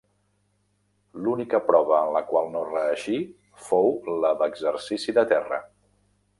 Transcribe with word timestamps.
L'única 1.25 1.59
prova 1.67 1.99
en 1.99 2.09
la 2.15 2.23
qual 2.31 2.49
no 2.57 2.65
reeixí 2.71 3.21
fou 3.69 3.95
la 4.25 4.35
d'exercici 4.43 5.19
de 5.21 5.31
terra. 5.35 5.65